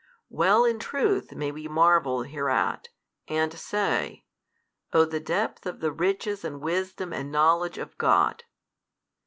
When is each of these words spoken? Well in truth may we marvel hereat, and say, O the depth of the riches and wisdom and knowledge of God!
Well 0.31 0.65
in 0.65 0.79
truth 0.79 1.31
may 1.33 1.51
we 1.51 1.67
marvel 1.67 2.23
hereat, 2.23 2.89
and 3.27 3.53
say, 3.53 4.25
O 4.93 5.05
the 5.05 5.19
depth 5.19 5.67
of 5.67 5.79
the 5.79 5.91
riches 5.91 6.43
and 6.43 6.59
wisdom 6.59 7.13
and 7.13 7.31
knowledge 7.31 7.77
of 7.77 7.95
God! 7.99 8.45